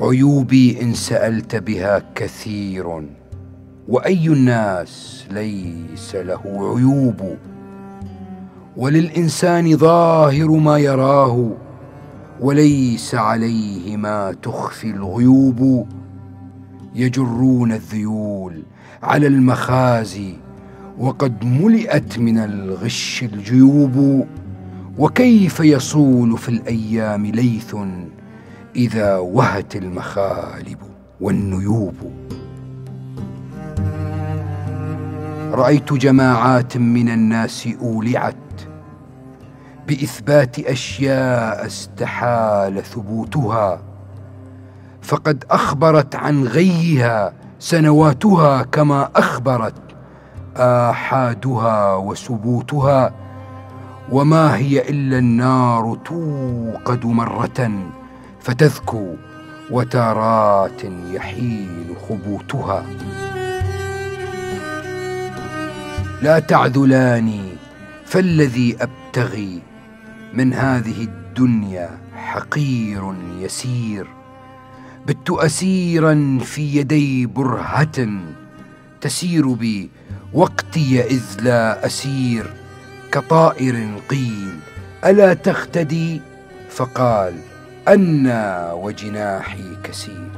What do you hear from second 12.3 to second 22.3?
وليس عليه ما تخفي الغيوب. يجرون الذيول على المخازي وقد ملئت